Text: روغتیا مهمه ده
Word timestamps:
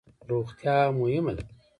روغتیا 0.29 0.77
مهمه 0.99 1.33
ده 1.37 1.43